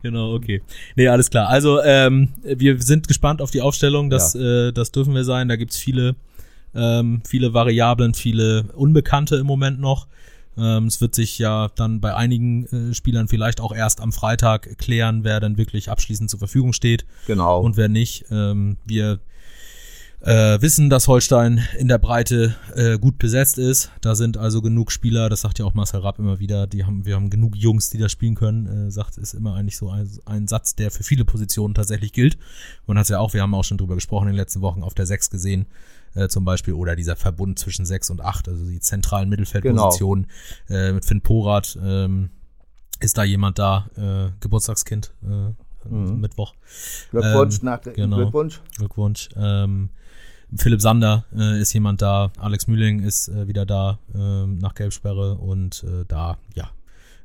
[0.02, 0.60] genau, okay.
[0.96, 1.48] Nee, alles klar.
[1.48, 4.10] Also, ähm, wir sind gespannt auf die Aufstellung.
[4.10, 4.68] Das, ja.
[4.68, 5.48] äh, das dürfen wir sein.
[5.48, 6.16] Da gibt's viele,
[6.74, 10.08] ähm, viele Variablen, viele Unbekannte im Moment noch.
[10.56, 14.78] Ähm, es wird sich ja dann bei einigen äh, Spielern vielleicht auch erst am Freitag
[14.78, 17.04] klären, wer dann wirklich abschließend zur Verfügung steht.
[17.26, 17.60] Genau.
[17.60, 18.26] Und wer nicht.
[18.30, 19.20] Ähm, wir
[20.22, 23.90] äh, wissen, dass Holstein in der Breite äh, gut besetzt ist.
[24.00, 27.04] Da sind also genug Spieler, das sagt ja auch Marcel Rapp immer wieder, die haben,
[27.04, 30.08] wir haben genug Jungs, die da spielen können, äh, sagt, ist immer eigentlich so ein,
[30.24, 32.38] ein Satz, der für viele Positionen tatsächlich gilt.
[32.86, 34.94] Und hat ja auch, wir haben auch schon drüber gesprochen in den letzten Wochen auf
[34.94, 35.66] der 6 gesehen,
[36.14, 40.26] äh, zum Beispiel, oder dieser Verbund zwischen 6 und 8, also die zentralen Mittelfeldpositionen
[40.66, 40.80] genau.
[40.80, 42.30] äh, mit Finn Porath, ähm,
[43.00, 46.20] ist da jemand da, äh, Geburtstagskind, äh, mhm.
[46.20, 46.54] Mittwoch.
[47.10, 48.60] Glückwunsch ähm, nach genau, Glückwunsch.
[48.76, 49.28] Glückwunsch.
[49.36, 49.90] Ähm,
[50.54, 55.36] Philipp Sander äh, ist jemand da, Alex Mühling ist äh, wieder da äh, nach Gelbsperre
[55.36, 56.68] und äh, da, ja,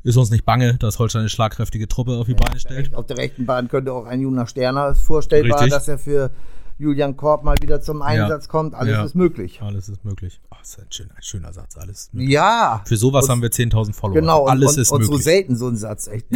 [0.03, 2.95] ist uns nicht bange, dass Holstein eine schlagkräftige Truppe auf die ja, Beine stellt.
[2.95, 5.73] Auf der rechten Bahn könnte auch ein Jonas Sterner vorstellbar, Richtig.
[5.73, 6.31] dass er für
[6.79, 8.51] Julian Korb mal wieder zum Einsatz ja.
[8.51, 8.75] kommt.
[8.75, 9.03] Alles ja.
[9.03, 9.61] ist möglich.
[9.61, 10.39] Alles ist möglich.
[10.51, 11.75] Oh, das ist ein schöner, ein schöner Satz.
[11.77, 12.33] Alles möglich.
[12.33, 12.83] Ja.
[12.85, 14.15] Für sowas und, haben wir 10.000 Follower.
[14.15, 14.45] Genau.
[14.45, 15.15] Alles und, ist und möglich.
[15.15, 16.27] Und so selten so ein Satz, echt.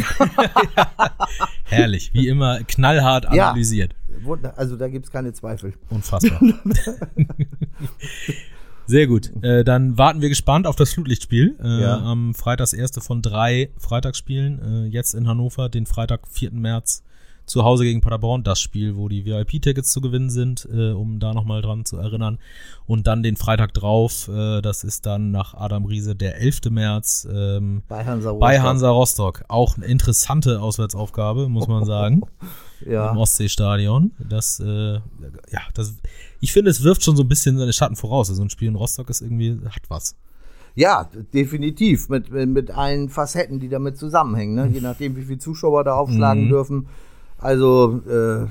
[1.64, 2.12] Herrlich.
[2.12, 3.94] Wie immer knallhart analysiert.
[4.56, 5.74] Also da gibt es keine Zweifel.
[5.90, 6.40] Unfassbar.
[8.86, 9.32] Sehr gut.
[9.42, 11.56] Äh, dann warten wir gespannt auf das Flutlichtspiel.
[11.62, 11.98] Äh, ja.
[11.98, 14.86] Am Freitag das erste von drei Freitagsspielen.
[14.86, 16.50] Äh, jetzt in Hannover, den Freitag, 4.
[16.52, 17.04] März
[17.52, 21.34] zu Hause gegen Paderborn, das Spiel, wo die VIP-Tickets zu gewinnen sind, äh, um da
[21.34, 22.38] nochmal dran zu erinnern.
[22.86, 26.70] Und dann den Freitag drauf, äh, das ist dann nach Adam Riese der 11.
[26.70, 28.40] März ähm, bei, Hansa Rostock.
[28.40, 29.44] bei Hansa Rostock.
[29.48, 32.22] Auch eine interessante Auswärtsaufgabe, muss man sagen.
[32.86, 33.10] ja.
[33.10, 34.12] Im Ostseestadion.
[34.18, 35.94] Das, äh, ja, das,
[36.40, 38.30] ich finde, es wirft schon so ein bisschen seine Schatten voraus.
[38.30, 40.16] Also ein Spiel in Rostock ist irgendwie, hat was.
[40.74, 42.08] Ja, definitiv.
[42.08, 44.54] Mit, mit allen Facetten, die damit zusammenhängen.
[44.54, 44.68] Ne?
[44.72, 46.48] Je nachdem, wie viele Zuschauer da aufschlagen mhm.
[46.48, 46.86] dürfen.
[47.42, 48.46] Also, äh,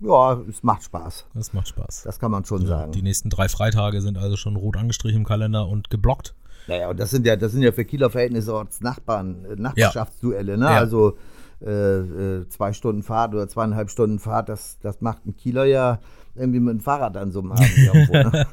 [0.00, 1.26] ja, es macht Spaß.
[1.38, 2.02] Es macht Spaß.
[2.04, 2.92] Das kann man schon ja, sagen.
[2.92, 6.34] Die nächsten drei Freitage sind also schon rot angestrichen im Kalender und geblockt.
[6.68, 10.64] Naja, und das sind ja, das sind ja für Kieler Verhältnisse Nachbarn, äh, Nachbarschaftsduelle, ne?
[10.64, 10.78] Ja.
[10.78, 11.16] Also
[11.64, 16.00] äh, äh, zwei Stunden Fahrt oder zweieinhalb Stunden Fahrt, das, das macht ein Kieler ja
[16.34, 18.12] irgendwie mit dem Fahrrad an so einem Abend irgendwo.
[18.12, 18.46] Ne?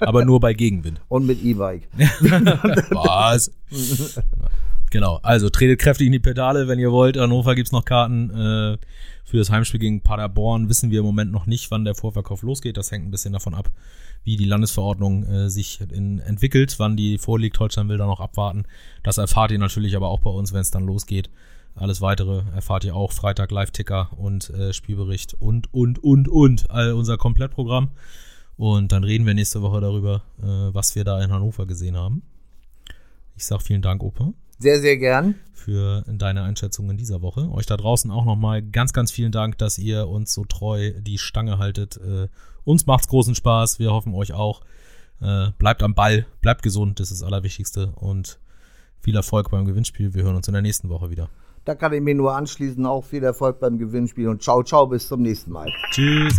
[0.00, 1.00] Aber nur bei Gegenwind.
[1.08, 1.88] Und mit E-Bike.
[2.90, 3.52] Was?
[4.90, 7.16] Genau, also tretet kräftig in die Pedale, wenn ihr wollt.
[7.16, 8.78] Hannover gibt's noch Karten äh,
[9.24, 10.68] für das Heimspiel gegen Paderborn.
[10.68, 12.76] Wissen wir im Moment noch nicht, wann der Vorverkauf losgeht.
[12.76, 13.70] Das hängt ein bisschen davon ab,
[14.22, 17.58] wie die Landesverordnung äh, sich in, entwickelt, wann die vorliegt.
[17.58, 18.64] Holstein will da noch abwarten.
[19.02, 21.30] Das erfahrt ihr natürlich aber auch bei uns, wenn es dann losgeht.
[21.74, 23.12] Alles weitere erfahrt ihr auch.
[23.12, 26.70] Freitag Live-Ticker und äh, Spielbericht und, und, und, und.
[26.70, 27.90] All unser Komplettprogramm.
[28.56, 32.22] Und dann reden wir nächste Woche darüber, äh, was wir da in Hannover gesehen haben.
[33.36, 34.32] Ich sag vielen Dank, Opa.
[34.58, 35.34] Sehr, sehr gern.
[35.52, 37.50] Für deine Einschätzung in dieser Woche.
[37.50, 41.18] Euch da draußen auch nochmal ganz, ganz vielen Dank, dass ihr uns so treu die
[41.18, 41.96] Stange haltet.
[41.96, 42.28] Äh,
[42.64, 43.78] uns macht's großen Spaß.
[43.78, 44.62] Wir hoffen euch auch.
[45.20, 47.92] Äh, bleibt am Ball, bleibt gesund, das ist das Allerwichtigste.
[47.96, 48.38] Und
[49.00, 50.14] viel Erfolg beim Gewinnspiel.
[50.14, 51.28] Wir hören uns in der nächsten Woche wieder.
[51.64, 52.84] Da kann ich mir nur anschließen.
[52.84, 55.70] Auch viel Erfolg beim Gewinnspiel und ciao, ciao, bis zum nächsten Mal.
[55.90, 56.38] Tschüss.